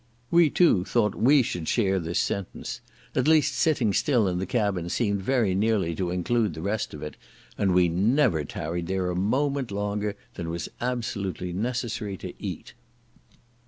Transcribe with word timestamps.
We 0.31 0.49
too 0.49 0.83
thought 0.83 1.13
we 1.13 1.43
should 1.43 1.67
share 1.67 1.99
this 1.99 2.17
sentence; 2.17 2.81
at 3.13 3.27
least 3.27 3.53
sitting 3.55 3.93
still 3.93 4.27
in 4.27 4.39
the 4.39 4.47
cabin 4.47 4.89
seemed 4.89 5.21
very 5.21 5.53
nearly 5.53 5.93
to 5.93 6.09
include 6.09 6.55
the 6.55 6.61
rest 6.63 6.95
of 6.95 7.03
it, 7.03 7.17
and 7.55 7.71
we 7.71 7.87
never 7.87 8.43
tarried 8.43 8.87
there 8.87 9.11
a 9.11 9.15
moment 9.15 9.69
longer 9.69 10.15
than 10.33 10.49
was 10.49 10.69
absolutely 10.81 11.53
necessary 11.53 12.17
to 12.17 12.33
eat. 12.41 12.73